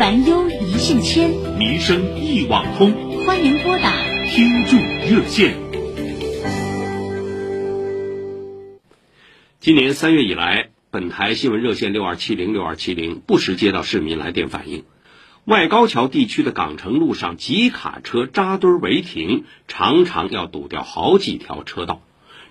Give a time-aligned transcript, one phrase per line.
[0.00, 1.28] 烦忧一线牵，
[1.58, 3.26] 民生一网通。
[3.26, 3.92] 欢迎拨打
[4.30, 5.54] 听众热线。
[9.58, 14.84] 今年三月以来，本台新闻热线六二七零六二七零不时接到市民来电反映，
[15.44, 22.00] 外高桥地区的港城路上集卡车扎堆违停，常常要堵掉好几条车道，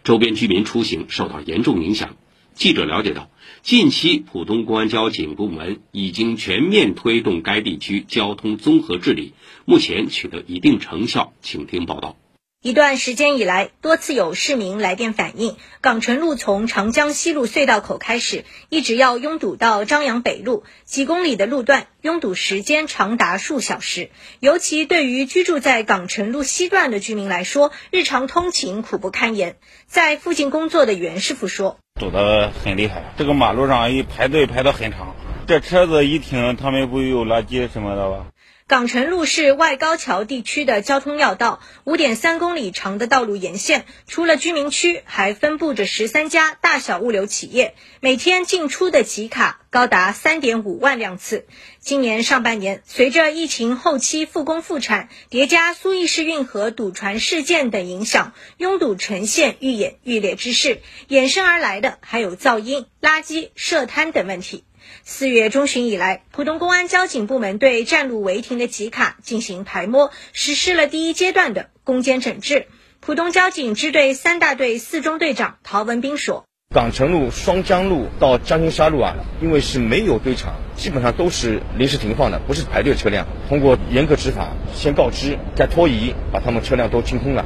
[0.03, 2.15] 周边居民出行受到严重影响。
[2.59, 3.29] 记者了解到，
[3.63, 11.31] 近期浦东公安交警部门已经全面推动该地区交通综合治理，目前取得一定成效。
[11.41, 12.17] 请听报道。
[12.61, 24.09] 一段时间以来，多次有市民来电反映，港城路从长江西路隧道口开始，一直要拥堵到张杨北路，几公里的路段拥堵时间长达数小时。
[24.41, 29.55] 尤其对于居住在港城路西段的居民来说，日常通勤苦不堪言。
[29.87, 31.79] 在附近工作的袁师傅说。
[31.99, 35.13] 堵得很厉害，这个马路上一排队排得很长，
[35.45, 38.25] 这车子一停，他们不有垃圾什么的吧？
[38.69, 51.47] 港城路是外高桥地区的交通要道，五点三公里长的道路沿线，除了居民区，还分布着十三家大小物流企业，每天进出的集卡高达三点五万辆次。
[51.79, 64.63] 今年上半年，随着疫情后期复工复产，叠加苏伊士运河堵船事件等影响，拥堵呈现愈演愈烈之势，衍生而来的还有噪音、垃圾、设摊等问题。
[65.03, 72.67] 四月中旬以来，浦东公安交警部门对占路违停的集卡进行排摸，实施了第一阶段的攻坚整治。
[72.99, 83.25] 浦东交警支队三大队四中队长陶文斌说：“港城路、双江路到江心沙路啊，因为是没有堆场，基本上都是临时停放的，不是排队车辆。
[83.47, 87.45] 通过严格执法，先告知，再拖移，把他们车辆都清空了。”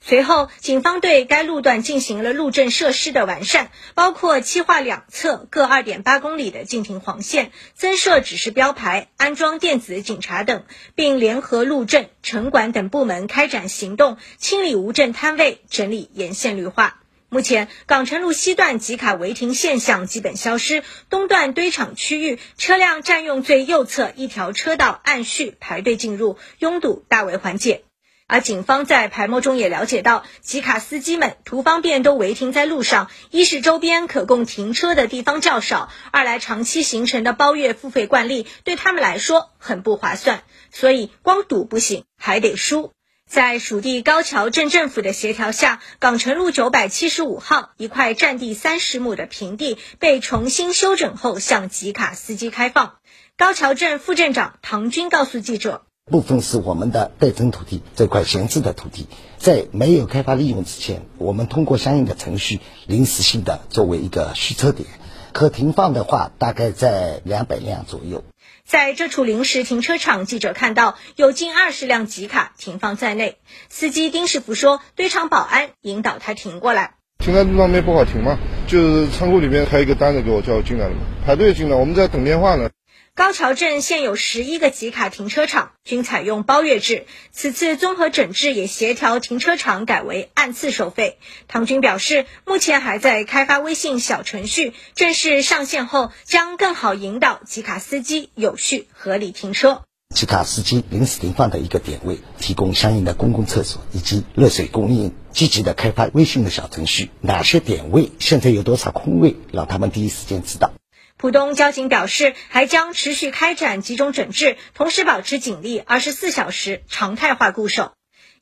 [0.00, 17.00] 随后，警方对该路段进行了路政设施的完善，包括漆划两侧各二点八公里的禁停黄线，增设指示标牌，安装电子警察等，并联合路政、城管等部门开展行动，清理无证摊位，整理沿线绿化。
[17.28, 27.82] 目前，港城路西段集卡违停现象基本消失，东段堆场区域车辆占用最右侧一条车道按序排队进入，拥堵大为缓解。
[28.28, 42.92] 而警方在排摸中也了解到，集卡司机们图方便都违停在路上，一是周边可供停车的地方较少，二来长期形成的包月付费惯例对他们来说很不划算，所以光堵不行，还得输。
[43.26, 52.96] 在属地高桥镇政府的协调下，港城路九百七十五号一块占地三十亩的平地被重新修整后向集卡司机开放。
[53.38, 55.87] 高桥镇副镇长唐军告诉记者。
[56.10, 64.88] 部分是我们的待征土地，这块闲置的土地，在没有开发利用之前，我们通过相应的程序，临时性的作为一个蓄车点，
[65.32, 68.24] 可停放的话，大概在两百辆左右。
[68.64, 73.36] 在这处临时停车场，记者看到有近二十辆集卡停放在内。
[73.68, 76.94] 司机丁师傅说，堆场保安引导他停过来。
[77.18, 82.70] 停在路上面不好停吗，就是仓库里面开一个单子给我叫我进来了嘛，排队进来，我们在等电话呢。
[83.18, 87.04] 高桥镇现有十一个集卡停车场，均采用包月制。
[87.32, 91.18] 此次综合整治也协调停车场改为按次收费。
[91.48, 99.82] 唐军表示，目前还在开发微信小程序，正式上线后将更好引导集卡司机有序合理停车。
[100.14, 105.12] 集卡司机临时停放的一个点位，提供相应的公共厕所以及热水供应。
[105.32, 110.70] 积极的开发微信的小程序，哪些点位现在有多少空位，让他们第一时间知道。
[111.18, 117.92] 浦东交警表示，还将持续开展集中整治，同时保持警力二十四小时常态化固守。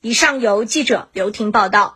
[0.02, 1.94] 以上由记者刘婷报道。